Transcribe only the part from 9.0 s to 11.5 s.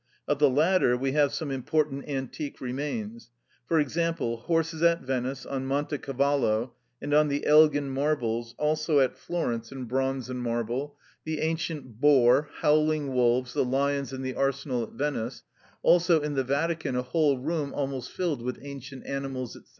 Florence in bronze and marble; the